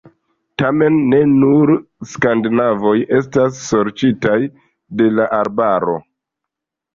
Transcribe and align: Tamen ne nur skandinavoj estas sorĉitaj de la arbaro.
Tamen 0.59 0.95
ne 1.09 1.17
nur 1.33 1.71
skandinavoj 2.13 2.95
estas 3.19 3.61
sorĉitaj 3.67 4.39
de 5.03 5.11
la 5.21 5.29
arbaro. 5.43 5.99